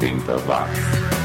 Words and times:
80 0.00 0.46
watts. 0.48 1.23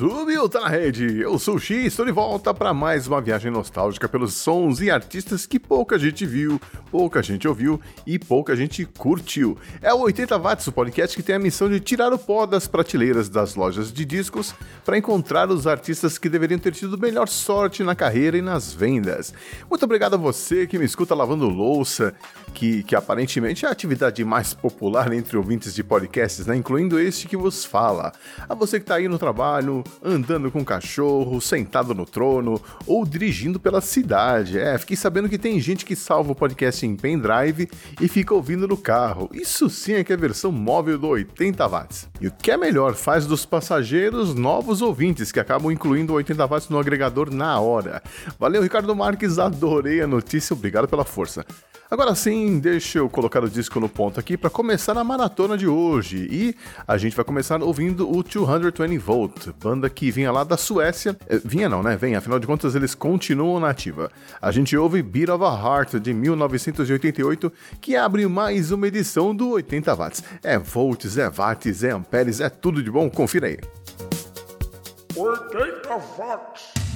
Subiu, 0.00 0.48
tá 0.48 0.62
na 0.62 0.68
rede! 0.68 1.20
Eu 1.20 1.38
sou 1.38 1.56
o 1.56 1.58
X, 1.58 1.88
estou 1.88 2.06
de 2.06 2.10
volta 2.10 2.54
para 2.54 2.72
mais 2.72 3.06
uma 3.06 3.20
viagem 3.20 3.50
nostálgica 3.50 4.08
pelos 4.08 4.32
sons 4.32 4.80
e 4.80 4.90
artistas 4.90 5.44
que 5.44 5.60
pouca 5.60 5.98
gente 5.98 6.24
viu, 6.24 6.58
pouca 6.90 7.22
gente 7.22 7.46
ouviu 7.46 7.78
e 8.06 8.18
pouca 8.18 8.56
gente 8.56 8.86
curtiu. 8.86 9.58
É 9.82 9.92
o 9.92 9.98
80 9.98 10.38
Watts, 10.38 10.66
o 10.68 10.72
podcast 10.72 11.14
que 11.14 11.22
tem 11.22 11.34
a 11.34 11.38
missão 11.38 11.68
de 11.68 11.78
tirar 11.80 12.14
o 12.14 12.18
pó 12.18 12.46
das 12.46 12.66
prateleiras 12.66 13.28
das 13.28 13.54
lojas 13.54 13.92
de 13.92 14.06
discos 14.06 14.54
para 14.86 14.96
encontrar 14.96 15.50
os 15.50 15.66
artistas 15.66 16.16
que 16.16 16.30
deveriam 16.30 16.58
ter 16.58 16.72
tido 16.72 16.96
melhor 16.96 17.28
sorte 17.28 17.84
na 17.84 17.94
carreira 17.94 18.38
e 18.38 18.40
nas 18.42 18.72
vendas. 18.72 19.34
Muito 19.68 19.84
obrigado 19.84 20.14
a 20.14 20.16
você 20.16 20.66
que 20.66 20.78
me 20.78 20.86
escuta 20.86 21.14
lavando 21.14 21.46
louça, 21.46 22.14
que, 22.54 22.82
que 22.84 22.96
aparentemente 22.96 23.66
é 23.66 23.68
a 23.68 23.72
atividade 23.72 24.24
mais 24.24 24.54
popular 24.54 25.12
entre 25.12 25.36
ouvintes 25.36 25.74
de 25.74 25.84
podcasts, 25.84 26.46
né? 26.46 26.56
incluindo 26.56 26.98
este 26.98 27.28
que 27.28 27.36
vos 27.36 27.66
fala. 27.66 28.12
A 28.48 28.54
você 28.54 28.78
que 28.78 28.84
está 28.84 28.94
aí 28.94 29.06
no 29.06 29.18
trabalho, 29.18 29.84
andando 30.02 30.50
com 30.50 30.60
o 30.60 30.64
cachorro, 30.64 31.40
sentado 31.40 31.94
no 31.94 32.04
trono 32.04 32.60
ou 32.86 33.04
dirigindo 33.04 33.58
pela 33.58 33.80
cidade. 33.80 34.58
É, 34.58 34.76
fiquei 34.78 34.96
sabendo 34.96 35.28
que 35.28 35.38
tem 35.38 35.60
gente 35.60 35.84
que 35.84 35.96
salva 35.96 36.32
o 36.32 36.34
podcast 36.34 36.84
em 36.84 36.96
pendrive 36.96 37.68
e 38.00 38.08
fica 38.08 38.34
ouvindo 38.34 38.68
no 38.68 38.76
carro. 38.76 39.30
Isso 39.32 39.68
sim 39.70 39.94
é 39.94 40.04
que 40.04 40.12
é 40.12 40.16
a 40.16 40.18
versão 40.18 40.52
móvel 40.52 40.98
do 40.98 41.08
80 41.08 41.66
watts. 41.66 42.08
E 42.20 42.28
o 42.28 42.32
que 42.32 42.50
é 42.50 42.56
melhor, 42.56 42.94
faz 42.94 43.26
dos 43.26 43.44
passageiros 43.46 44.34
novos 44.34 44.82
ouvintes 44.82 45.32
que 45.32 45.40
acabam 45.40 45.70
incluindo 45.70 46.12
o 46.12 46.16
80 46.16 46.46
watts 46.46 46.68
no 46.68 46.78
agregador 46.78 47.32
na 47.32 47.58
hora. 47.60 48.02
Valeu, 48.38 48.62
Ricardo 48.62 48.94
Marques, 48.94 49.38
adorei 49.38 50.00
a 50.00 50.06
notícia, 50.06 50.54
obrigado 50.54 50.88
pela 50.88 51.04
força. 51.04 51.44
Agora 51.90 52.14
sim, 52.14 52.60
deixa 52.60 52.98
eu 52.98 53.10
colocar 53.10 53.42
o 53.42 53.50
disco 53.50 53.80
no 53.80 53.88
ponto 53.88 54.20
aqui 54.20 54.36
para 54.36 54.48
começar 54.48 54.96
a 54.96 55.02
maratona 55.02 55.58
de 55.58 55.66
hoje. 55.66 56.28
E 56.30 56.54
a 56.86 56.96
gente 56.96 57.16
vai 57.16 57.24
começar 57.24 57.60
ouvindo 57.60 58.08
o 58.08 58.22
220 58.22 58.96
Volt, 58.98 59.48
banda 59.60 59.90
que 59.90 60.08
vinha 60.08 60.30
lá 60.30 60.44
da 60.44 60.56
Suécia. 60.56 61.16
É, 61.26 61.38
vinha 61.44 61.68
não, 61.68 61.82
né? 61.82 61.96
Vem, 61.96 62.14
afinal 62.14 62.38
de 62.38 62.46
contas 62.46 62.76
eles 62.76 62.94
continuam 62.94 63.58
na 63.58 63.70
ativa. 63.70 64.08
A 64.40 64.52
gente 64.52 64.76
ouve 64.76 65.02
Beat 65.02 65.30
of 65.30 65.42
a 65.42 65.48
Heart 65.48 65.94
de 65.94 66.14
1988, 66.14 67.52
que 67.80 67.96
abre 67.96 68.24
mais 68.28 68.70
uma 68.70 68.86
edição 68.86 69.34
do 69.34 69.50
80 69.50 69.92
watts. 69.96 70.22
É 70.44 70.56
volts, 70.56 71.18
é 71.18 71.28
watts, 71.28 71.82
é 71.82 71.90
amperes, 71.90 72.40
é 72.40 72.48
tudo 72.48 72.84
de 72.84 72.90
bom, 72.90 73.10
confira 73.10 73.48
aí. 73.48 73.58
80 75.16 75.96
watts. 76.16 76.89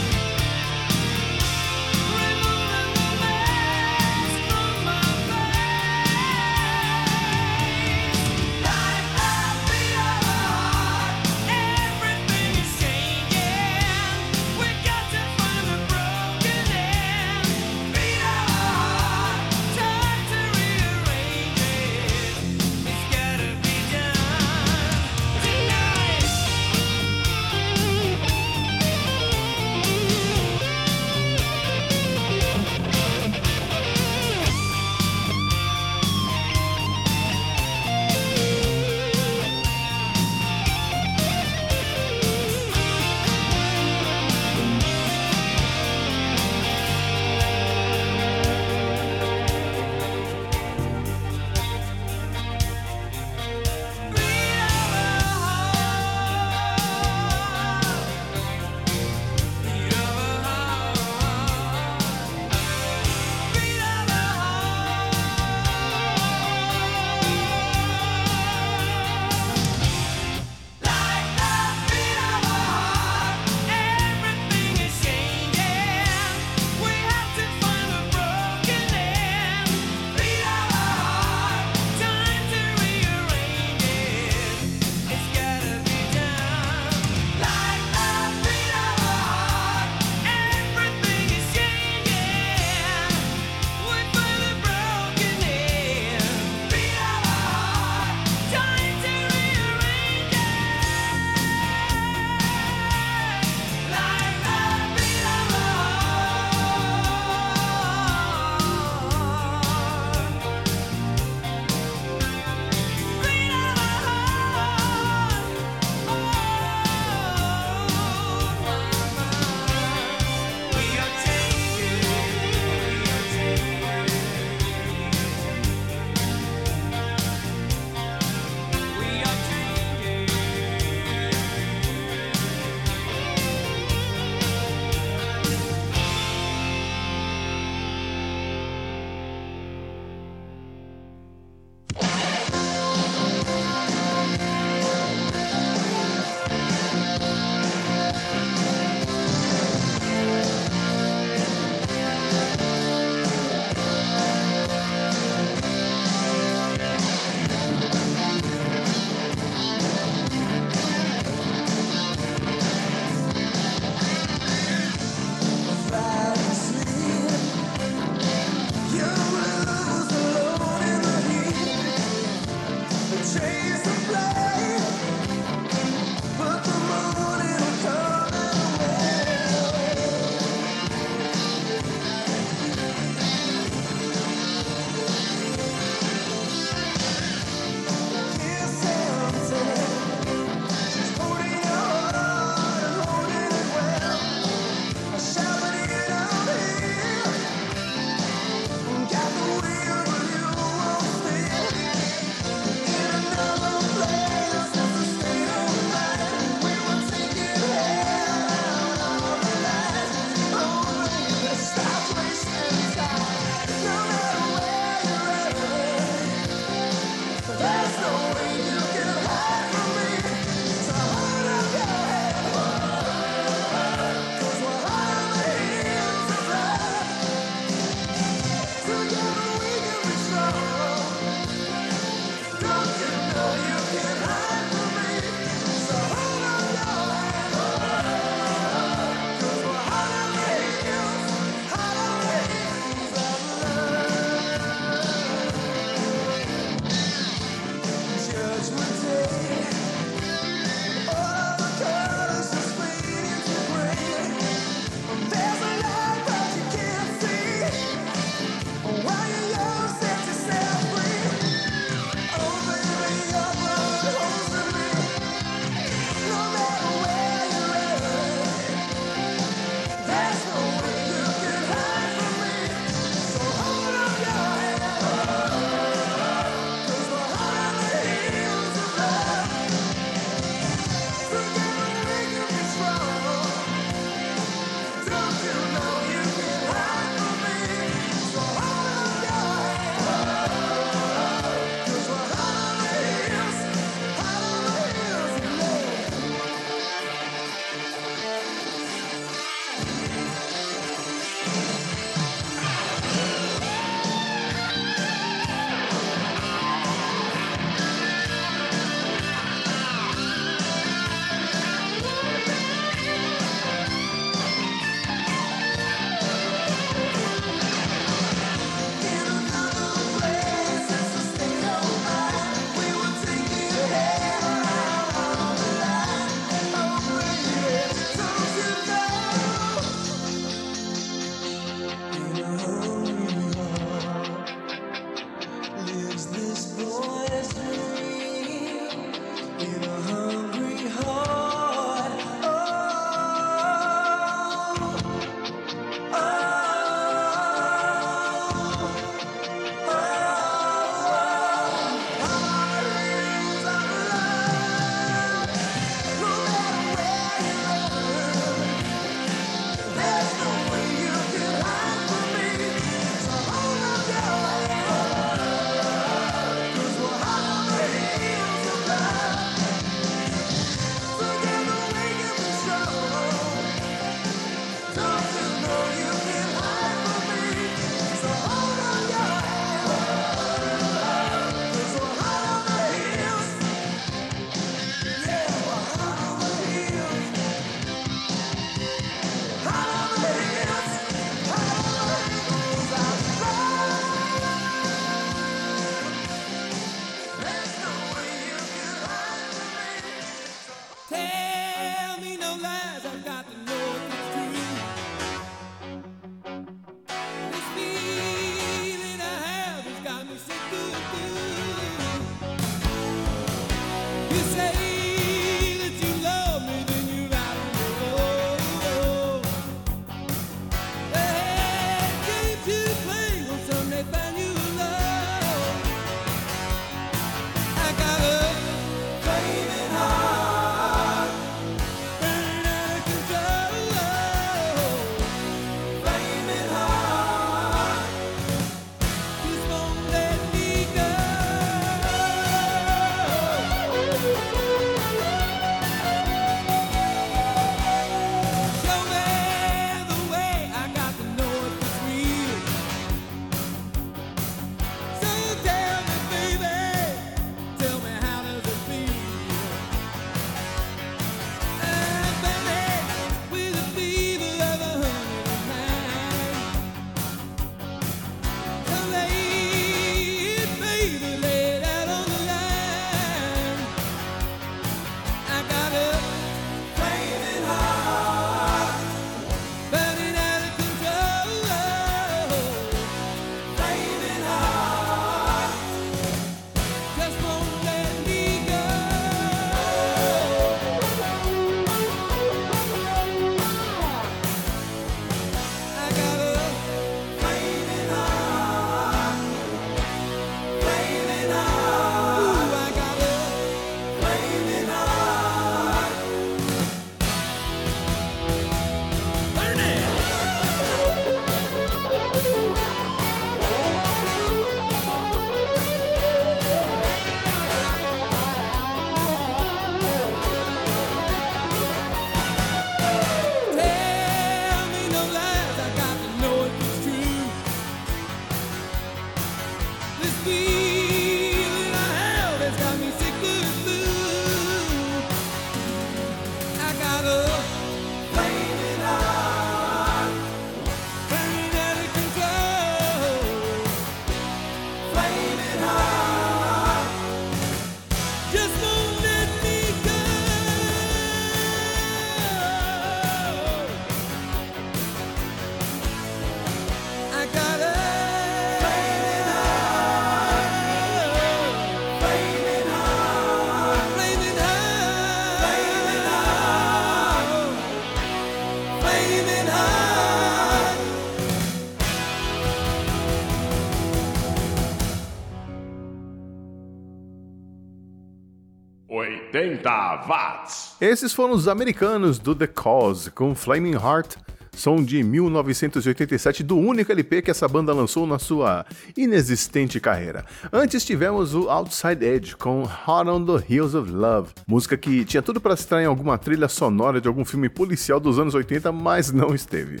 80 579.78 580.26
watts. 580.26 580.96
Esses 581.00 581.32
foram 581.32 581.54
os 581.54 581.68
americanos 581.68 582.38
do 582.38 582.54
The 582.54 582.66
Cause 582.66 583.30
com 583.30 583.54
Flaming 583.54 583.94
Heart, 583.94 584.36
som 584.72 585.02
de 585.02 585.22
1987 585.22 586.62
do 586.62 586.76
único 586.76 587.10
LP 587.10 587.42
que 587.42 587.50
essa 587.50 587.66
banda 587.66 587.92
lançou 587.92 588.26
na 588.26 588.38
sua 588.38 588.84
inexistente 589.16 590.00
carreira. 590.00 590.44
Antes 590.72 591.04
tivemos 591.04 591.54
o 591.54 591.68
Outside 591.68 592.24
Edge 592.24 592.56
com 592.56 592.82
Hot 592.82 593.28
on 593.28 593.44
the 593.44 593.64
Heels 593.72 593.94
of 593.94 594.10
Love, 594.10 594.50
música 594.66 594.96
que 594.96 595.24
tinha 595.24 595.42
tudo 595.42 595.60
para 595.60 595.74
estar 595.74 596.02
em 596.02 596.06
alguma 596.06 596.38
trilha 596.38 596.68
sonora 596.68 597.20
de 597.20 597.28
algum 597.28 597.44
filme 597.44 597.68
policial 597.68 598.20
dos 598.20 598.38
anos 598.38 598.54
80, 598.54 598.90
mas 598.92 599.32
não 599.32 599.54
esteve. 599.54 600.00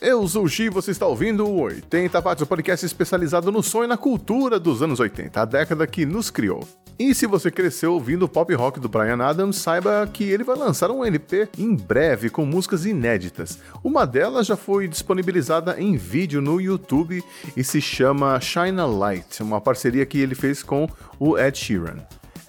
Eu 0.00 0.26
sou 0.26 0.44
o 0.44 0.48
Xi 0.48 0.70
você 0.70 0.92
está 0.92 1.06
ouvindo 1.06 1.46
o 1.46 1.60
80 1.60 2.18
Watts, 2.22 2.42
o 2.42 2.46
podcast 2.46 2.86
especializado 2.86 3.52
no 3.52 3.62
som 3.62 3.84
e 3.84 3.86
na 3.86 3.98
cultura 3.98 4.58
dos 4.58 4.80
anos 4.80 4.98
80, 4.98 5.38
a 5.38 5.44
década 5.44 5.86
que 5.86 6.06
nos 6.06 6.30
criou. 6.30 6.66
E 6.98 7.14
se 7.14 7.26
você 7.26 7.50
cresceu 7.50 7.92
ouvindo 7.92 8.22
o 8.22 8.28
pop 8.28 8.54
rock 8.54 8.80
do 8.80 8.88
Brian 8.88 9.22
Adams, 9.22 9.56
saiba 9.56 10.08
que 10.10 10.24
ele 10.24 10.42
vai 10.42 10.56
lançar 10.56 10.90
um 10.90 11.04
LP 11.04 11.50
em 11.58 11.76
breve 11.76 12.30
com 12.30 12.46
músicas 12.46 12.86
inéditas. 12.86 13.58
Uma 13.84 14.06
delas 14.06 14.46
já 14.46 14.56
foi 14.56 14.88
disponibilizada 14.88 15.78
em 15.78 15.98
vídeo 15.98 16.40
no 16.40 16.58
YouTube 16.58 17.22
e 17.54 17.62
se 17.62 17.82
chama 17.82 18.40
Shine 18.40 18.80
a 18.80 18.86
Light, 18.86 19.42
uma 19.42 19.60
parceria 19.60 20.06
que 20.06 20.18
ele 20.18 20.34
fez 20.34 20.62
com 20.62 20.88
o 21.18 21.38
Ed 21.38 21.58
Sheeran. 21.58 21.98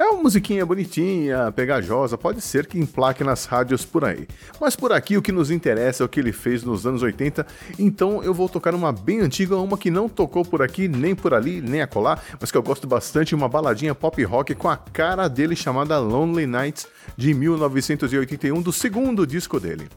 É 0.01 0.05
uma 0.05 0.23
musiquinha 0.23 0.65
bonitinha, 0.65 1.51
pegajosa, 1.51 2.17
pode 2.17 2.41
ser 2.41 2.65
que 2.65 2.79
emplaque 2.79 3.23
nas 3.23 3.45
rádios 3.45 3.85
por 3.85 4.03
aí. 4.03 4.27
Mas 4.59 4.75
por 4.75 4.91
aqui 4.91 5.15
o 5.15 5.21
que 5.21 5.31
nos 5.31 5.51
interessa 5.51 6.01
é 6.01 6.05
o 6.07 6.09
que 6.09 6.19
ele 6.19 6.31
fez 6.31 6.63
nos 6.63 6.87
anos 6.87 7.03
80, 7.03 7.45
então 7.77 8.23
eu 8.23 8.33
vou 8.33 8.49
tocar 8.49 8.73
uma 8.73 8.91
bem 8.91 9.19
antiga, 9.19 9.55
uma 9.57 9.77
que 9.77 9.91
não 9.91 10.09
tocou 10.09 10.43
por 10.43 10.63
aqui, 10.63 10.87
nem 10.87 11.13
por 11.13 11.35
ali, 11.35 11.61
nem 11.61 11.83
acolá, 11.83 12.17
mas 12.39 12.49
que 12.49 12.57
eu 12.57 12.63
gosto 12.63 12.87
bastante, 12.87 13.35
uma 13.35 13.47
baladinha 13.47 13.93
pop 13.93 14.23
rock 14.23 14.55
com 14.55 14.67
a 14.67 14.75
cara 14.75 15.27
dele 15.27 15.55
chamada 15.55 15.99
Lonely 15.99 16.47
Nights, 16.47 16.87
de 17.15 17.31
1981, 17.35 18.59
do 18.59 18.73
segundo 18.73 19.27
disco 19.27 19.59
dele. 19.59 19.87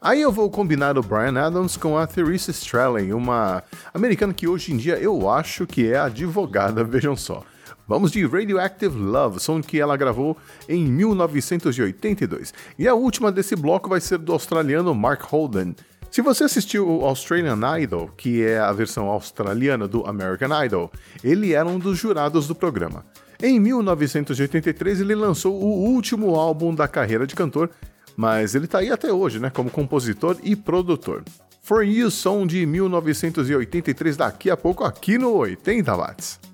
Aí 0.00 0.22
eu 0.22 0.32
vou 0.32 0.48
combinar 0.48 0.96
o 0.96 1.02
Brian 1.02 1.38
Adams 1.38 1.76
com 1.76 1.98
a 1.98 2.06
Theresa 2.06 2.50
Strelling, 2.50 3.12
uma 3.12 3.62
americana 3.92 4.32
que 4.32 4.48
hoje 4.48 4.72
em 4.72 4.78
dia 4.78 4.96
eu 4.98 5.28
acho 5.28 5.66
que 5.66 5.92
é 5.92 5.98
advogada, 5.98 6.80
vejam 6.82 7.14
só. 7.14 7.44
Vamos 7.88 8.12
de 8.12 8.26
Radioactive 8.26 8.98
Love, 8.98 9.40
som 9.40 9.62
que 9.62 9.80
ela 9.80 9.96
gravou 9.96 10.36
em 10.68 10.84
1982. 10.84 12.52
E 12.78 12.86
a 12.86 12.94
última 12.94 13.32
desse 13.32 13.56
bloco 13.56 13.88
vai 13.88 13.98
ser 13.98 14.18
do 14.18 14.34
australiano 14.34 14.94
Mark 14.94 15.22
Holden. 15.22 15.74
Se 16.10 16.20
você 16.20 16.44
assistiu 16.44 16.86
o 16.86 17.06
Australian 17.06 17.58
Idol, 17.80 18.10
que 18.14 18.44
é 18.44 18.58
a 18.58 18.70
versão 18.72 19.06
australiana 19.06 19.88
do 19.88 20.06
American 20.06 20.50
Idol, 20.62 20.92
ele 21.24 21.54
era 21.54 21.66
um 21.66 21.78
dos 21.78 21.98
jurados 21.98 22.46
do 22.46 22.54
programa. 22.54 23.06
Em 23.42 23.58
1983 23.58 25.00
ele 25.00 25.14
lançou 25.14 25.54
o 25.54 25.88
último 25.90 26.34
álbum 26.34 26.74
da 26.74 26.86
carreira 26.86 27.26
de 27.26 27.34
cantor, 27.34 27.70
mas 28.14 28.54
ele 28.54 28.66
tá 28.66 28.80
aí 28.80 28.90
até 28.92 29.10
hoje, 29.10 29.38
né, 29.38 29.48
como 29.48 29.70
compositor 29.70 30.36
e 30.42 30.54
produtor. 30.54 31.24
For 31.62 31.82
You, 31.82 32.10
som 32.10 32.46
de 32.46 32.66
1983, 32.66 34.16
daqui 34.18 34.50
a 34.50 34.56
pouco 34.58 34.84
aqui 34.84 35.16
no 35.16 35.34
80 35.36 35.96
Watts. 35.96 36.47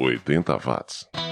80 0.00 0.66
watts. 0.66 1.29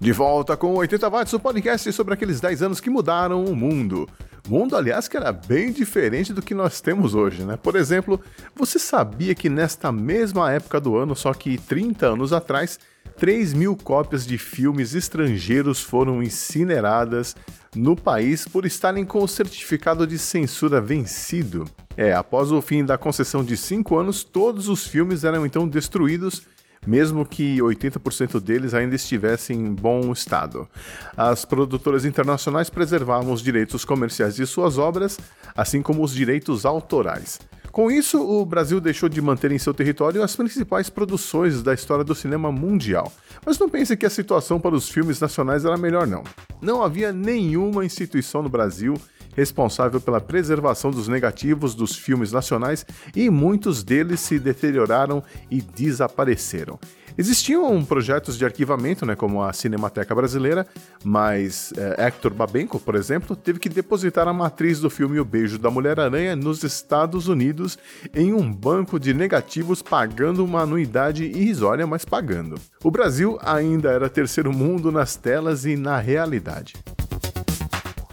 De 0.00 0.12
volta 0.12 0.56
com 0.56 0.74
80 0.74 1.10
watts, 1.10 1.32
o 1.32 1.40
podcast 1.40 1.92
sobre 1.92 2.14
aqueles 2.14 2.40
10 2.40 2.62
anos 2.62 2.80
que 2.80 2.88
mudaram 2.88 3.44
o 3.44 3.54
mundo. 3.56 4.08
Mundo, 4.48 4.76
aliás, 4.76 5.08
que 5.08 5.16
era 5.16 5.32
bem 5.32 5.72
diferente 5.72 6.32
do 6.32 6.40
que 6.40 6.54
nós 6.54 6.80
temos 6.80 7.14
hoje, 7.14 7.44
né? 7.44 7.58
Por 7.60 7.76
exemplo, 7.76 8.20
você 8.54 8.78
sabia 8.78 9.34
que 9.34 9.50
nesta 9.50 9.92
mesma 9.92 10.50
época 10.52 10.80
do 10.80 10.96
ano, 10.96 11.14
só 11.14 11.34
que 11.34 11.58
30 11.58 12.06
anos 12.06 12.32
atrás, 12.32 12.78
3 13.18 13.52
mil 13.52 13.76
cópias 13.76 14.24
de 14.24 14.38
filmes 14.38 14.94
estrangeiros 14.94 15.82
foram 15.82 16.22
incineradas 16.22 17.36
no 17.74 17.96
país 17.96 18.46
por 18.46 18.64
estarem 18.64 19.04
com 19.04 19.22
o 19.22 19.28
certificado 19.28 20.06
de 20.06 20.18
censura 20.18 20.80
vencido. 20.80 21.64
É, 21.96 22.14
após 22.14 22.52
o 22.52 22.62
fim 22.62 22.84
da 22.84 22.96
concessão 22.96 23.44
de 23.44 23.56
5 23.56 23.98
anos, 23.98 24.22
todos 24.24 24.68
os 24.68 24.86
filmes 24.86 25.24
eram 25.24 25.44
então 25.44 25.68
destruídos 25.68 26.42
mesmo 26.86 27.24
que 27.24 27.58
80% 27.58 28.40
deles 28.40 28.74
ainda 28.74 28.94
estivessem 28.94 29.58
em 29.58 29.74
bom 29.74 30.12
estado. 30.12 30.68
As 31.16 31.44
produtoras 31.44 32.04
internacionais 32.04 32.70
preservavam 32.70 33.32
os 33.32 33.42
direitos 33.42 33.84
comerciais 33.84 34.36
de 34.36 34.46
suas 34.46 34.78
obras, 34.78 35.18
assim 35.56 35.82
como 35.82 36.02
os 36.02 36.12
direitos 36.14 36.64
autorais. 36.64 37.38
Com 37.70 37.90
isso, 37.90 38.20
o 38.20 38.44
Brasil 38.44 38.80
deixou 38.80 39.08
de 39.08 39.20
manter 39.20 39.52
em 39.52 39.58
seu 39.58 39.72
território 39.72 40.22
as 40.22 40.34
principais 40.34 40.88
produções 40.90 41.62
da 41.62 41.74
história 41.74 42.02
do 42.02 42.14
cinema 42.14 42.50
mundial. 42.50 43.12
Mas 43.44 43.58
não 43.58 43.68
pense 43.68 43.96
que 43.96 44.06
a 44.06 44.10
situação 44.10 44.58
para 44.58 44.74
os 44.74 44.88
filmes 44.88 45.20
nacionais 45.20 45.64
era 45.64 45.76
melhor, 45.76 46.06
não. 46.06 46.24
Não 46.60 46.82
havia 46.82 47.12
nenhuma 47.12 47.84
instituição 47.84 48.42
no 48.42 48.48
Brasil 48.48 48.94
responsável 49.38 50.00
pela 50.00 50.20
preservação 50.20 50.90
dos 50.90 51.06
negativos 51.06 51.74
dos 51.74 51.94
filmes 51.94 52.32
nacionais 52.32 52.84
e 53.14 53.30
muitos 53.30 53.84
deles 53.84 54.18
se 54.18 54.38
deterioraram 54.38 55.22
e 55.48 55.62
desapareceram. 55.62 56.78
Existiam 57.16 57.84
projetos 57.84 58.38
de 58.38 58.44
arquivamento, 58.44 59.04
né, 59.04 59.16
como 59.16 59.42
a 59.42 59.52
Cinemateca 59.52 60.14
Brasileira, 60.14 60.64
mas 61.02 61.72
é, 61.76 62.06
Hector 62.06 62.32
Babenco, 62.32 62.78
por 62.78 62.94
exemplo, 62.94 63.34
teve 63.34 63.58
que 63.58 63.68
depositar 63.68 64.28
a 64.28 64.32
matriz 64.32 64.78
do 64.78 64.88
filme 64.88 65.18
O 65.18 65.24
Beijo 65.24 65.58
da 65.58 65.68
Mulher-Aranha 65.68 66.36
nos 66.36 66.62
Estados 66.62 67.26
Unidos 67.26 67.76
em 68.14 68.32
um 68.32 68.52
banco 68.52 69.00
de 69.00 69.12
negativos, 69.12 69.82
pagando 69.82 70.44
uma 70.44 70.62
anuidade 70.62 71.24
irrisória, 71.24 71.86
mas 71.88 72.04
pagando. 72.04 72.54
O 72.84 72.90
Brasil 72.90 73.36
ainda 73.42 73.90
era 73.90 74.08
terceiro 74.08 74.52
mundo 74.52 74.92
nas 74.92 75.16
telas 75.16 75.64
e 75.64 75.76
na 75.76 75.98
realidade. 75.98 76.74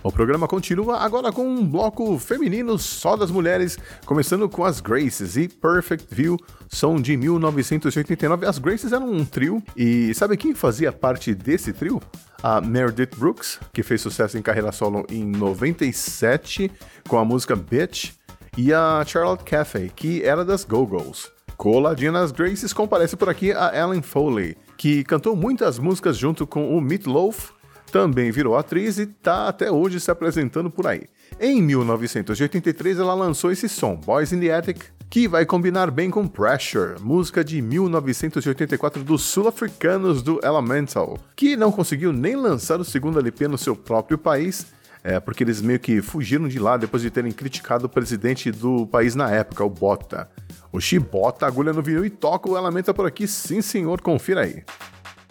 O 0.06 0.12
programa 0.12 0.48
continua 0.48 1.00
agora 1.00 1.32
com 1.32 1.48
um 1.48 1.68
bloco 1.68 2.20
feminino 2.20 2.78
só 2.78 3.18
das 3.18 3.32
mulheres, 3.32 3.76
começando 4.06 4.48
com 4.48 4.64
as 4.64 4.80
Graces 4.80 5.36
e 5.36 5.48
Perfect 5.48 6.14
View, 6.14 6.38
som 6.70 6.98
de 6.98 7.18
1989. 7.18 8.46
As 8.46 8.60
Graces 8.60 8.92
eram 8.92 9.12
um 9.12 9.26
trio, 9.26 9.64
e 9.76 10.14
sabe 10.14 10.38
quem 10.38 10.54
fazia 10.54 10.92
parte 10.92 11.34
desse 11.34 11.74
trio? 11.74 12.00
A 12.44 12.62
Meredith 12.62 13.18
Brooks, 13.18 13.60
que 13.74 13.82
fez 13.82 14.00
sucesso 14.00 14.38
em 14.38 14.44
carreira 14.44 14.72
solo 14.72 15.08
em 15.10 15.26
97 15.26 16.72
com 17.10 17.18
a 17.18 17.26
música 17.26 17.56
Bitch, 17.56 18.12
e 18.56 18.72
a 18.72 19.04
Charlotte 19.08 19.44
Cafe, 19.44 19.92
que 19.96 20.22
era 20.22 20.46
das 20.46 20.64
Go-Go's. 20.64 21.32
Coladinha 21.58 22.12
nas 22.12 22.32
Graces 22.32 22.74
comparece 22.74 23.16
por 23.16 23.28
aqui 23.28 23.52
a 23.54 23.72
Ellen 23.76 24.04
Foley, 24.04 24.56
que 24.78 25.04
cantou 25.04 25.36
muitas 25.36 25.80
músicas 25.80 26.16
junto 26.16 26.46
com 26.46 26.78
o 26.78 26.80
Meat 26.80 27.08
Loaf 27.08 27.56
também 27.92 28.32
virou 28.32 28.58
atriz 28.58 28.98
e 28.98 29.04
está 29.04 29.48
até 29.48 29.72
hoje 29.72 30.00
se 30.00 30.12
apresentando 30.12 30.70
por 30.70 30.88
aí. 30.88 31.04
Em 31.40 31.62
1983, 31.62 33.00
ela 33.00 33.14
lançou 33.14 33.52
esse 33.52 33.68
som, 33.68 33.96
Boys 33.96 34.32
in 34.32 34.40
the 34.40 34.54
Attic, 34.54 34.84
que 35.10 35.28
vai 35.28 35.46
combinar 35.46 35.92
bem 35.92 36.10
com 36.10 36.28
Pressure, 36.28 37.00
música 37.00 37.44
de 37.44 37.62
1984 37.62 39.04
dos 39.04 39.24
sul-africanos 39.24 40.22
do 40.22 40.40
Elemental, 40.44 41.18
que 41.36 41.56
não 41.56 41.72
conseguiu 41.72 42.12
nem 42.12 42.36
lançar 42.36 42.80
o 42.80 42.86
segundo 42.86 43.20
LP 43.20 43.48
no 43.48 43.58
seu 43.58 43.76
próprio 43.76 44.18
país, 44.18 44.68
é, 45.04 45.20
porque 45.20 45.44
eles 45.44 45.62
meio 45.62 45.80
que 45.80 46.02
fugiram 46.02 46.48
de 46.48 46.58
lá 46.58 46.78
depois 46.78 47.04
de 47.04 47.12
terem 47.12 47.32
criticado 47.32 47.86
o 47.86 47.90
presidente 47.90 48.52
do 48.52 48.88
país 48.88 49.14
na 49.14 49.30
época, 49.30 49.64
o 49.64 49.70
Bota. 49.70 50.30
O 50.72 50.82
Chibota 50.82 51.46
agulha 51.46 51.72
no 51.72 51.82
vinil 51.82 52.04
e 52.04 52.10
toca 52.10 52.50
o 52.50 52.58
Elemental 52.58 52.94
por 52.94 53.06
aqui, 53.06 53.28
sim 53.28 53.62
senhor, 53.62 54.02
confira 54.02 54.42
aí. 54.42 54.64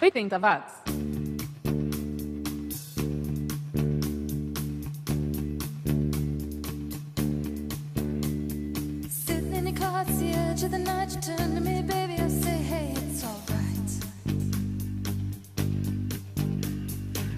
80 0.01 0.39
watts. 0.39 1.34
Of 10.09 10.71
the 10.71 10.79
night, 10.79 11.15
you 11.15 11.21
turn 11.21 11.55
to 11.55 11.61
me, 11.61 11.83
baby. 11.83 12.15
I 12.15 12.29
say, 12.29 12.57
hey, 12.57 12.95
it's 12.97 13.25
alright. 13.25 13.91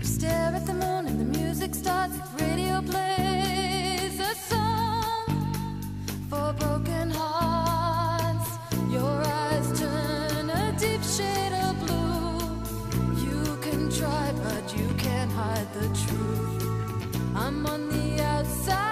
Stare 0.02 0.54
at 0.54 0.64
the 0.66 0.74
moon 0.74 1.06
and 1.06 1.18
the 1.20 1.38
music 1.38 1.74
starts. 1.74 2.16
The 2.16 2.44
radio 2.44 2.82
plays 2.82 4.20
a 4.20 4.34
song 4.34 5.26
for 6.30 6.52
broken 6.52 7.10
hearts. 7.10 8.48
Your 8.90 9.22
eyes 9.24 9.80
turn 9.80 10.50
a 10.50 10.72
deep 10.78 11.02
shade 11.02 11.54
of 11.66 11.74
blue. 11.84 12.38
You 13.26 13.56
can 13.60 13.90
try, 13.90 14.32
but 14.44 14.64
you 14.76 14.88
can't 14.98 15.32
hide 15.32 15.72
the 15.74 15.88
truth. 16.02 16.64
I'm 17.34 17.66
on 17.66 17.88
the 17.88 18.22
outside 18.22 18.85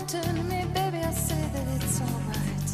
you, 0.00 0.06
turn 0.06 0.34
to 0.34 0.42
me, 0.42 0.64
baby, 0.74 0.98
I 0.98 1.12
say 1.12 1.40
that 1.52 1.66
it's 1.76 2.00
alright. 2.00 2.70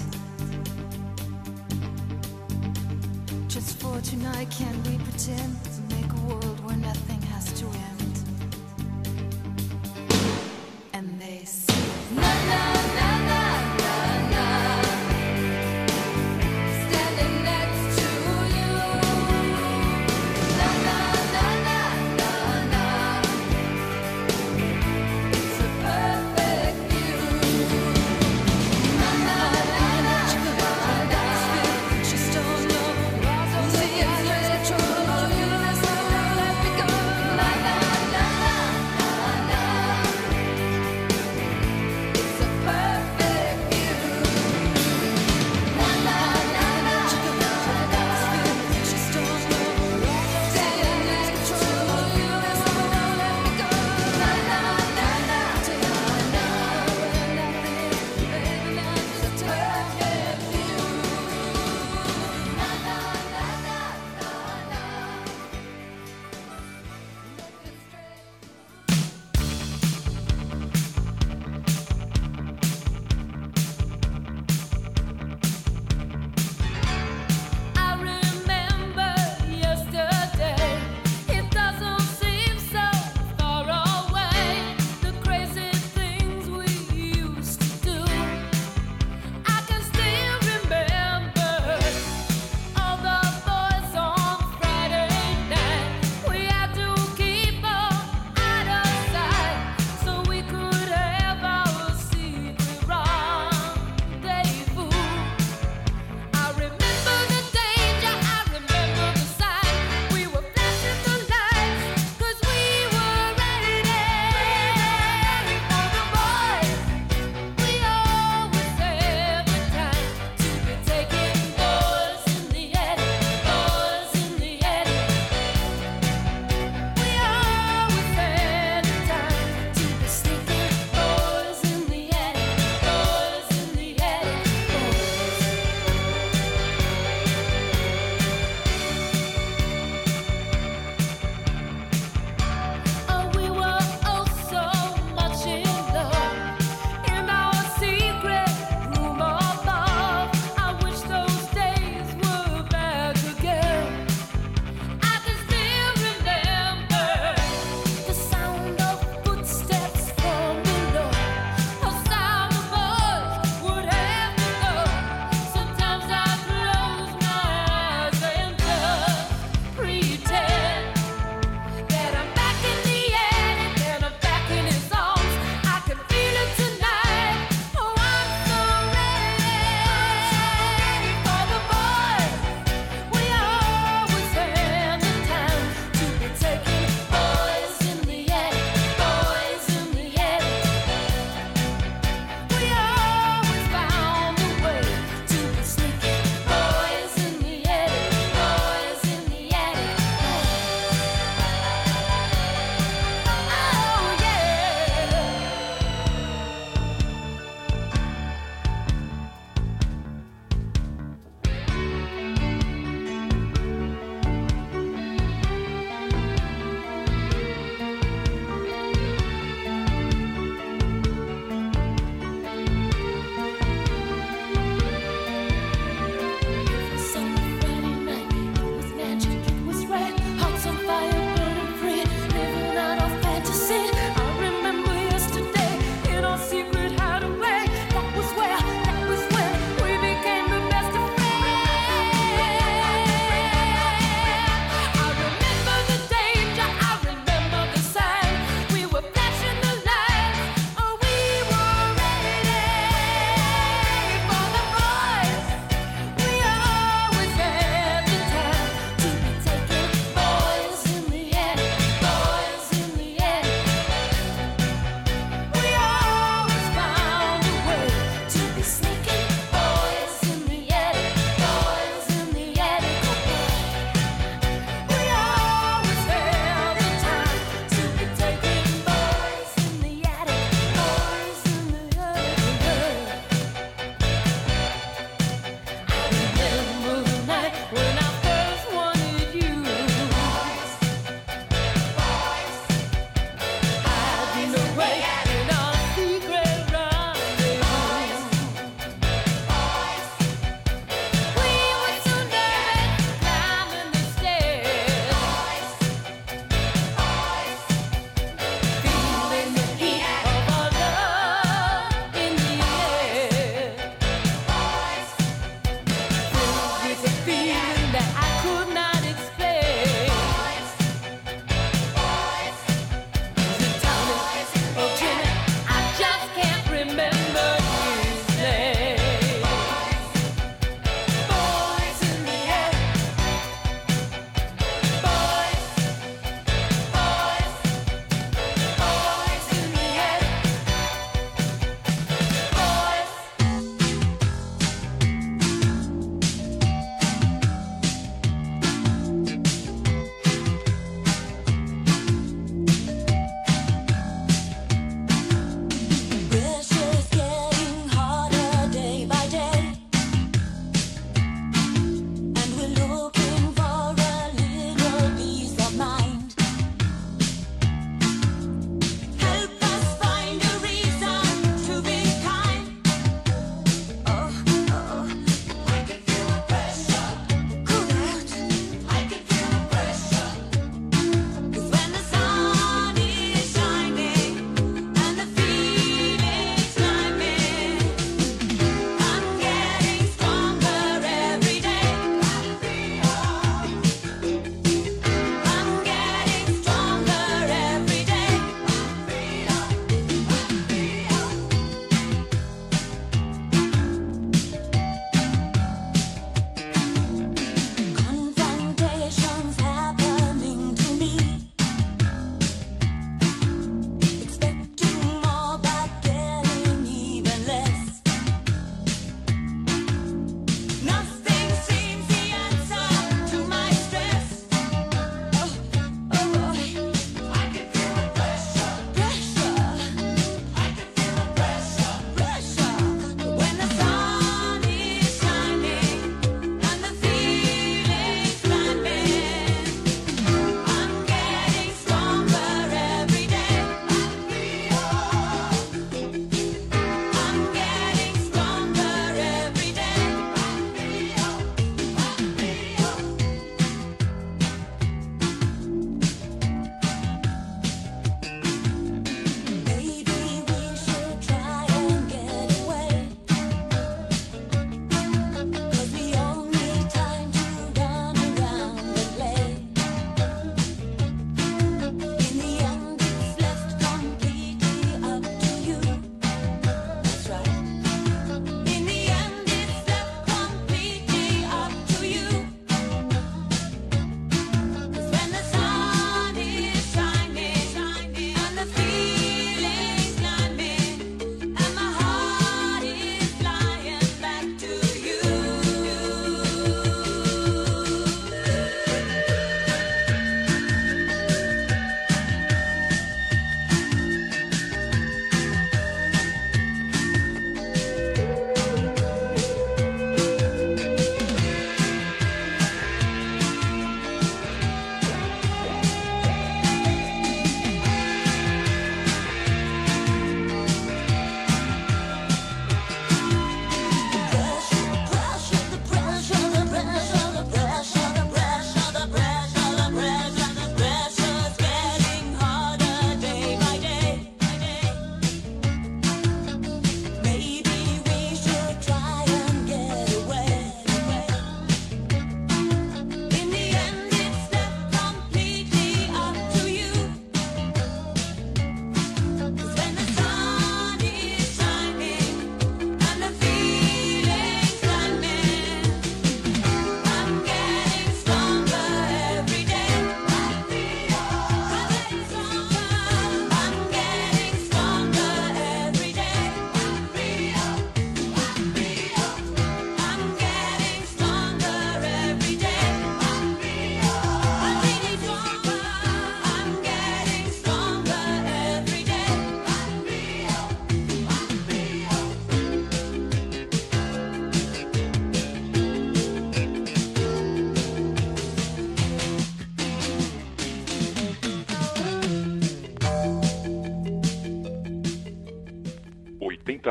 Just 3.48 3.78
for 3.80 4.00
tonight, 4.00 4.48
can 4.50 4.74
we 4.84 4.96
pretend 4.98 5.56
to 5.64 5.94
make 5.94 6.10
a 6.12 6.20
world 6.26 6.64
where 6.64 6.76
nothing 6.76 7.20
has 7.22 7.52
to 7.60 7.66
end? 7.66 7.99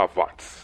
Watts. 0.08 0.64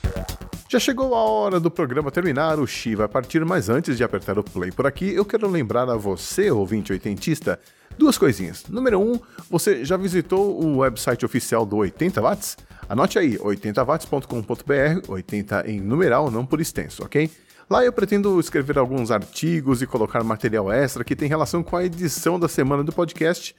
Já 0.68 0.80
chegou 0.80 1.14
a 1.14 1.24
hora 1.24 1.60
do 1.60 1.70
programa 1.70 2.10
terminar, 2.10 2.60
o 2.60 2.66
Xi 2.66 2.96
vai 2.96 3.08
partir, 3.08 3.46
mas 3.46 3.70
antes 3.70 3.96
de 3.98 4.04
apertar 4.04 4.40
o 4.40 4.44
play 4.44 4.72
por 4.72 4.88
aqui, 4.88 5.14
eu 5.14 5.24
quero 5.24 5.48
lembrar 5.48 5.90
a 5.90 5.96
você, 5.96 6.50
ouvinte 6.50 6.92
oitentista, 6.92 7.60
duas 7.98 8.18
coisinhas. 8.18 8.66
Número 8.68 9.00
um, 9.00 9.20
você 9.50 9.86
já 9.86 9.96
visitou 9.96 10.60
o 10.60 10.78
website 10.80 11.24
oficial 11.24 11.66
do 11.66 11.78
80 11.78 12.20
watts? 12.20 12.58
Anote 12.90 13.20
aí, 13.20 13.38
80watts.com.br, 13.38 15.08
80 15.08 15.70
em 15.70 15.80
numeral, 15.80 16.32
não 16.32 16.46
por 16.46 16.60
extenso, 16.60 17.04
ok? 17.04 17.30
Lá 17.70 17.84
eu 17.84 17.92
pretendo 17.94 18.40
escrever 18.40 18.78
alguns 18.78 19.10
artigos 19.12 19.82
e 19.82 19.88
colocar 19.88 20.24
material 20.24 20.72
extra 20.72 21.04
que 21.04 21.16
tem 21.16 21.28
relação 21.28 21.64
com 21.64 21.76
a 21.76 21.84
edição 21.84 22.40
da 22.40 22.48
semana 22.48 22.84
do 22.84 22.92
podcast. 22.92 23.56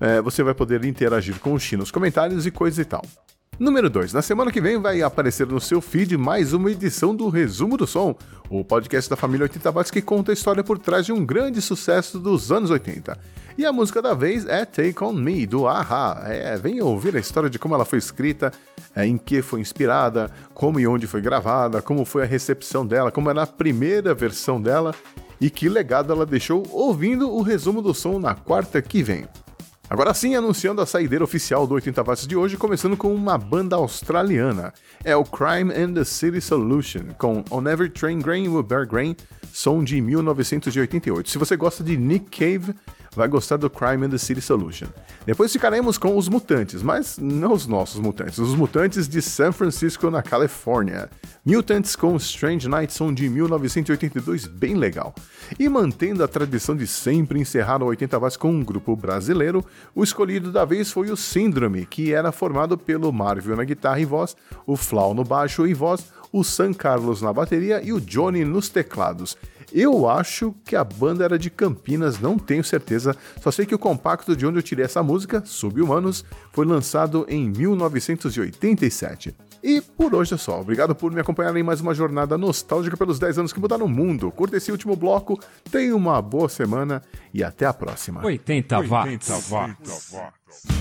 É, 0.00 0.20
você 0.20 0.42
vai 0.42 0.54
poder 0.54 0.84
interagir 0.84 1.38
com 1.40 1.52
o 1.52 1.58
Xi 1.58 1.76
nos 1.76 1.90
comentários 1.90 2.46
e 2.46 2.50
coisa 2.50 2.80
e 2.80 2.84
tal. 2.84 3.02
Número 3.60 3.90
2. 3.90 4.14
Na 4.14 4.22
semana 4.22 4.50
que 4.50 4.58
vem 4.58 4.78
vai 4.78 5.02
aparecer 5.02 5.46
no 5.46 5.60
seu 5.60 5.82
feed 5.82 6.16
mais 6.16 6.54
uma 6.54 6.70
edição 6.70 7.14
do 7.14 7.28
Resumo 7.28 7.76
do 7.76 7.86
Som, 7.86 8.16
o 8.48 8.64
podcast 8.64 9.10
da 9.10 9.16
família 9.16 9.44
80 9.44 9.70
Watts 9.70 9.90
que 9.90 10.00
conta 10.00 10.32
a 10.32 10.34
história 10.34 10.64
por 10.64 10.78
trás 10.78 11.04
de 11.04 11.12
um 11.12 11.26
grande 11.26 11.60
sucesso 11.60 12.18
dos 12.18 12.50
anos 12.50 12.70
80. 12.70 13.18
E 13.58 13.66
a 13.66 13.70
música 13.70 14.00
da 14.00 14.14
vez 14.14 14.46
é 14.46 14.64
Take 14.64 15.04
On 15.04 15.12
Me, 15.12 15.44
do 15.46 15.68
Aha. 15.68 16.22
É, 16.24 16.56
venha 16.56 16.82
ouvir 16.86 17.14
a 17.14 17.20
história 17.20 17.50
de 17.50 17.58
como 17.58 17.74
ela 17.74 17.84
foi 17.84 17.98
escrita, 17.98 18.50
é, 18.96 19.04
em 19.06 19.18
que 19.18 19.42
foi 19.42 19.60
inspirada, 19.60 20.30
como 20.54 20.80
e 20.80 20.86
onde 20.86 21.06
foi 21.06 21.20
gravada, 21.20 21.82
como 21.82 22.06
foi 22.06 22.22
a 22.22 22.26
recepção 22.26 22.86
dela, 22.86 23.12
como 23.12 23.28
era 23.28 23.42
a 23.42 23.46
primeira 23.46 24.14
versão 24.14 24.58
dela 24.58 24.94
e 25.38 25.50
que 25.50 25.68
legado 25.68 26.10
ela 26.10 26.24
deixou 26.24 26.66
ouvindo 26.70 27.30
o 27.30 27.42
resumo 27.42 27.82
do 27.82 27.92
som 27.92 28.18
na 28.18 28.34
quarta 28.34 28.80
que 28.80 29.02
vem. 29.02 29.28
Agora 29.90 30.14
sim, 30.14 30.36
anunciando 30.36 30.80
a 30.80 30.86
saideira 30.86 31.24
oficial 31.24 31.66
do 31.66 31.74
80 31.74 32.04
Watts 32.04 32.24
de 32.24 32.36
hoje, 32.36 32.56
começando 32.56 32.96
com 32.96 33.12
uma 33.12 33.36
banda 33.36 33.74
australiana. 33.74 34.72
É 35.02 35.16
o 35.16 35.24
Crime 35.24 35.74
and 35.74 35.94
the 35.94 36.04
City 36.04 36.40
Solution, 36.40 37.08
com 37.18 37.42
On 37.50 37.68
Every 37.68 37.90
Train 37.90 38.20
Grain 38.20 38.46
Will 38.46 38.62
Bear 38.62 38.86
Grain, 38.86 39.16
som 39.52 39.82
de 39.82 40.00
1988. 40.00 41.28
Se 41.28 41.38
você 41.38 41.56
gosta 41.56 41.82
de 41.82 41.96
Nick 41.96 42.30
Cave, 42.30 42.72
vai 43.14 43.28
gostar 43.28 43.56
do 43.56 43.68
Crime 43.68 44.06
and 44.06 44.10
the 44.10 44.18
City 44.18 44.40
Solution. 44.40 44.86
Depois 45.26 45.52
ficaremos 45.52 45.98
com 45.98 46.16
os 46.16 46.28
Mutantes, 46.28 46.82
mas 46.82 47.18
não 47.18 47.52
os 47.52 47.66
nossos 47.66 48.00
Mutantes, 48.00 48.38
os 48.38 48.54
Mutantes 48.54 49.08
de 49.08 49.20
San 49.20 49.52
Francisco, 49.52 50.10
na 50.10 50.22
Califórnia. 50.22 51.10
Mutants 51.44 51.96
com 51.96 52.16
Strange 52.16 52.68
Night, 52.68 52.92
som 52.92 53.12
de 53.12 53.28
1982, 53.28 54.46
bem 54.46 54.74
legal. 54.74 55.14
E 55.58 55.68
mantendo 55.68 56.22
a 56.22 56.28
tradição 56.28 56.76
de 56.76 56.86
sempre 56.86 57.40
encerrar 57.40 57.82
o 57.82 57.86
80 57.86 58.18
Watts 58.18 58.36
com 58.36 58.50
um 58.50 58.64
grupo 58.64 58.94
brasileiro, 58.94 59.64
o 59.94 60.04
escolhido 60.04 60.52
da 60.52 60.64
vez 60.64 60.90
foi 60.90 61.10
o 61.10 61.16
Síndrome, 61.16 61.86
que 61.86 62.12
era 62.12 62.32
formado 62.32 62.78
pelo 62.78 63.12
Marvel 63.12 63.56
na 63.56 63.64
guitarra 63.64 64.00
e 64.00 64.04
voz, 64.04 64.36
o 64.66 64.76
Flau 64.76 65.14
no 65.14 65.24
baixo 65.24 65.66
e 65.66 65.74
voz, 65.74 66.12
o 66.32 66.44
San 66.44 66.72
Carlos 66.72 67.20
na 67.20 67.32
bateria 67.32 67.82
e 67.82 67.92
o 67.92 68.00
Johnny 68.00 68.44
nos 68.44 68.68
teclados. 68.68 69.36
Eu 69.72 70.08
acho 70.08 70.54
que 70.64 70.74
a 70.74 70.82
banda 70.82 71.24
era 71.24 71.38
de 71.38 71.50
Campinas, 71.50 72.18
não 72.18 72.38
tenho 72.38 72.64
certeza, 72.64 73.16
só 73.40 73.50
sei 73.50 73.66
que 73.66 73.74
o 73.74 73.78
compacto 73.78 74.36
de 74.36 74.46
onde 74.46 74.58
eu 74.58 74.62
tirei 74.62 74.84
essa 74.84 75.02
música, 75.02 75.42
Subhumanos, 75.44 76.24
foi 76.52 76.66
lançado 76.66 77.24
em 77.28 77.48
1987. 77.48 79.34
E 79.62 79.80
por 79.80 80.14
hoje 80.14 80.34
é 80.34 80.36
só. 80.36 80.60
Obrigado 80.60 80.94
por 80.94 81.12
me 81.12 81.20
acompanhar 81.20 81.54
em 81.56 81.62
mais 81.62 81.80
uma 81.80 81.94
jornada 81.94 82.36
nostálgica 82.38 82.96
pelos 82.96 83.18
10 83.18 83.38
anos 83.38 83.52
que 83.52 83.60
mudaram 83.60 83.86
o 83.86 83.88
mundo. 83.88 84.30
Curta 84.30 84.56
esse 84.56 84.72
último 84.72 84.96
bloco, 84.96 85.38
tenha 85.70 85.94
uma 85.94 86.20
boa 86.22 86.48
semana 86.48 87.02
e 87.32 87.44
até 87.44 87.66
a 87.66 87.72
próxima. 87.72 88.24
80 88.24 88.80
watts. 88.80 89.30
80 89.30 89.54
watts. 89.54 90.80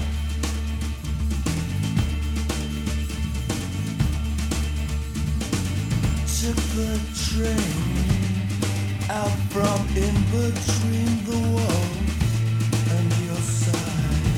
took 6.40 6.56
the 6.56 7.00
train 7.14 7.99
out 9.10 9.32
from 9.50 9.80
in 9.98 10.16
between 10.30 11.24
the 11.26 11.38
walls 11.54 12.10
and 12.96 13.08
your 13.26 13.42
side. 13.42 14.38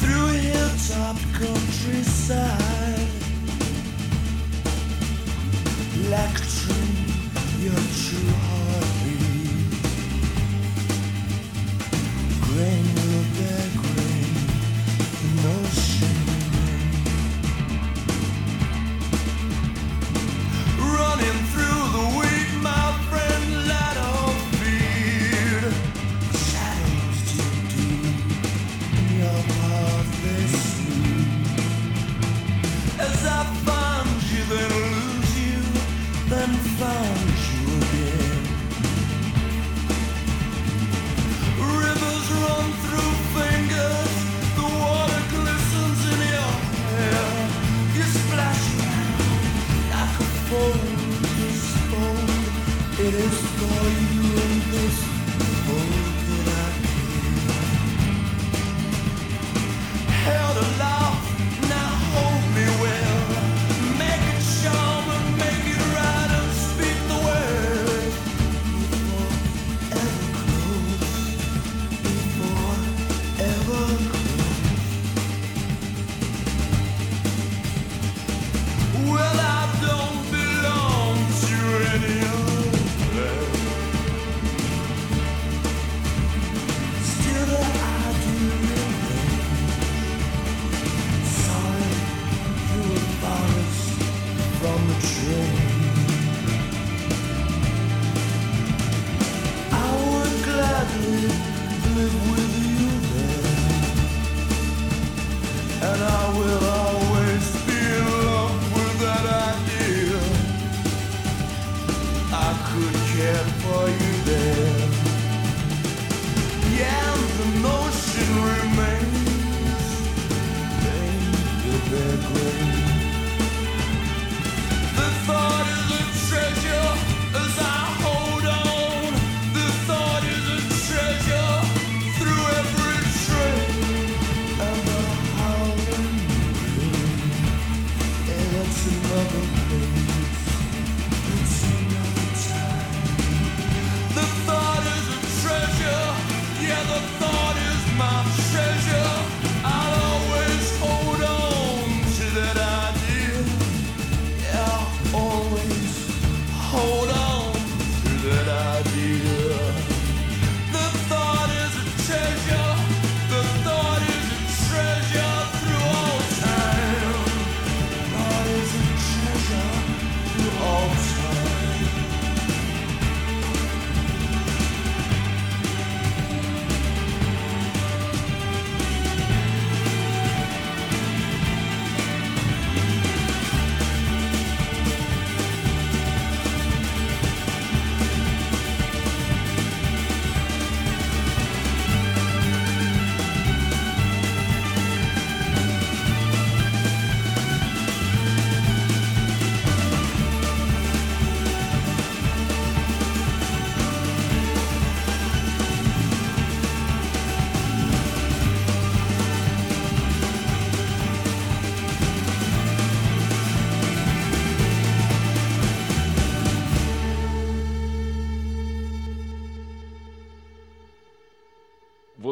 Through 0.00 0.28
hilltop 0.48 1.16
countryside. 1.38 3.08
Lecturing 6.08 6.96
your 7.60 7.82
true 8.00 8.32
heartbeat 8.46 9.30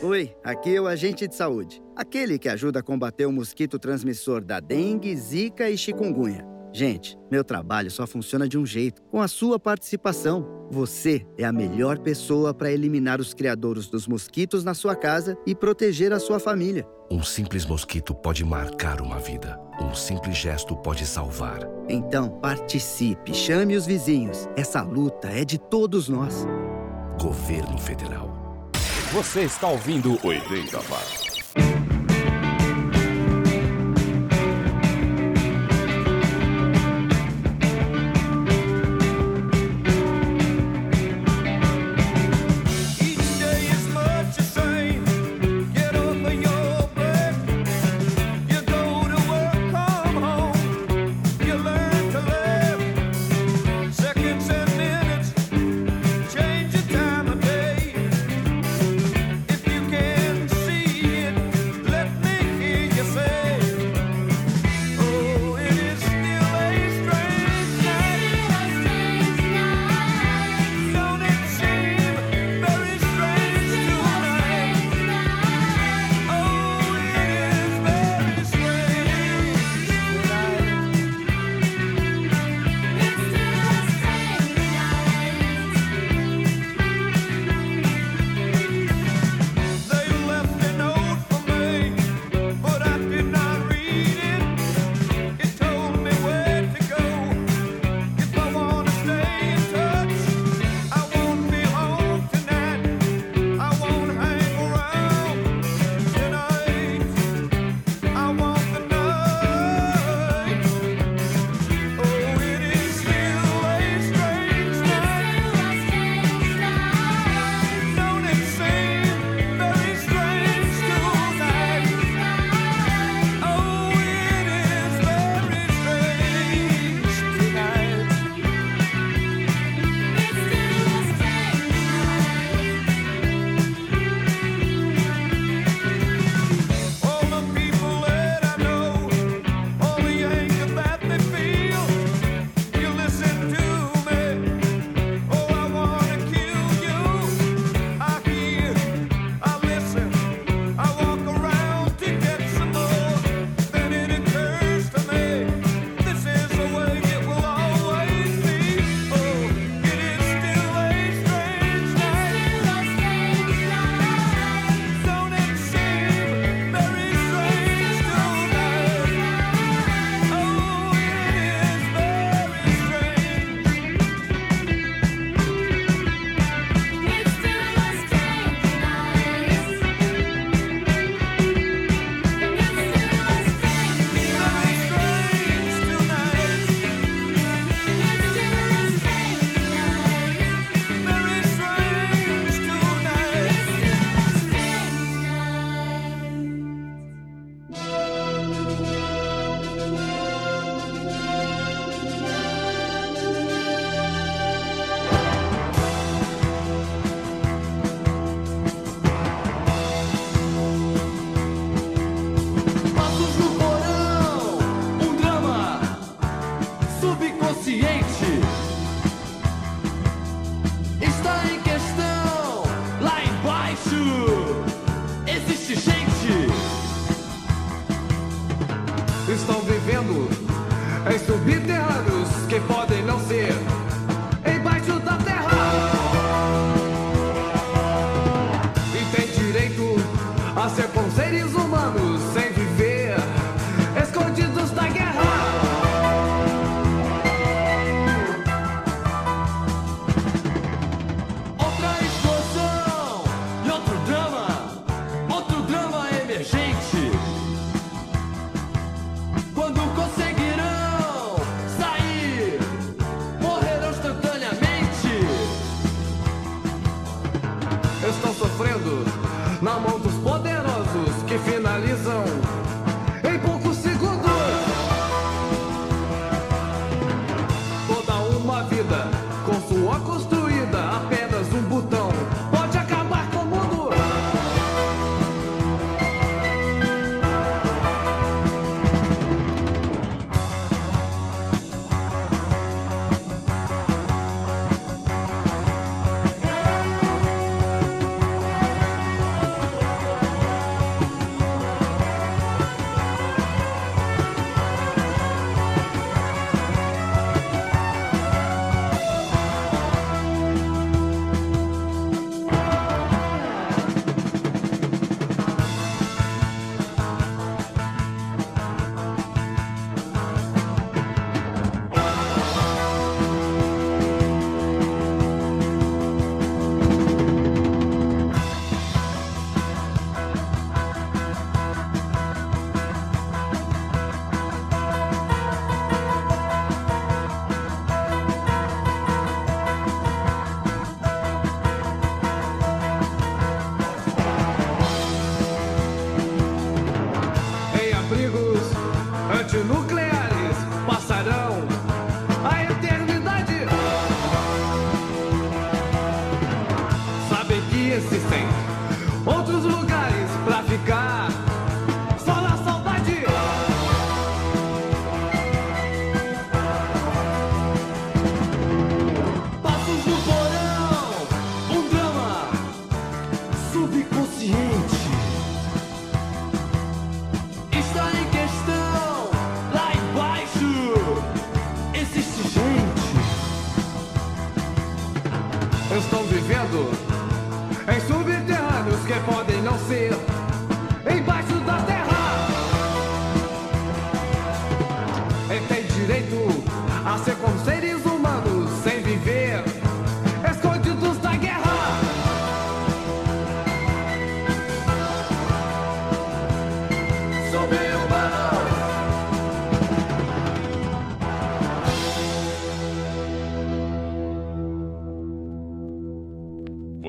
Oi, 0.00 0.32
aqui 0.44 0.76
é 0.76 0.80
o 0.80 0.86
agente 0.86 1.26
de 1.26 1.34
saúde, 1.34 1.82
aquele 1.96 2.38
que 2.38 2.48
ajuda 2.48 2.78
a 2.78 2.82
combater 2.82 3.26
o 3.26 3.32
mosquito 3.32 3.80
transmissor 3.80 4.44
da 4.44 4.60
dengue, 4.60 5.14
zika 5.16 5.68
e 5.68 5.76
chikungunya. 5.76 6.46
Gente, 6.72 7.18
meu 7.28 7.42
trabalho 7.42 7.90
só 7.90 8.06
funciona 8.06 8.46
de 8.46 8.56
um 8.56 8.64
jeito, 8.64 9.02
com 9.10 9.20
a 9.20 9.26
sua 9.26 9.58
participação. 9.58 10.68
Você 10.70 11.26
é 11.36 11.44
a 11.44 11.52
melhor 11.52 11.98
pessoa 11.98 12.54
para 12.54 12.70
eliminar 12.70 13.20
os 13.20 13.34
criadouros 13.34 13.88
dos 13.88 14.06
mosquitos 14.06 14.62
na 14.62 14.72
sua 14.72 14.94
casa 14.94 15.36
e 15.44 15.52
proteger 15.52 16.12
a 16.12 16.20
sua 16.20 16.38
família. 16.38 16.86
Um 17.10 17.24
simples 17.24 17.66
mosquito 17.66 18.14
pode 18.14 18.44
marcar 18.44 19.00
uma 19.00 19.18
vida. 19.18 19.58
Um 19.82 19.96
simples 19.96 20.36
gesto 20.36 20.76
pode 20.76 21.04
salvar. 21.06 21.68
Então, 21.88 22.38
participe, 22.38 23.34
chame 23.34 23.76
os 23.76 23.84
vizinhos. 23.84 24.48
Essa 24.54 24.80
luta 24.80 25.26
é 25.28 25.44
de 25.44 25.58
todos 25.58 26.08
nós. 26.08 26.46
Governo 27.20 27.78
Federal. 27.78 28.47
Você 29.12 29.40
está 29.40 29.66
ouvindo 29.66 30.18
80 30.22 30.76
Watts. 30.80 31.17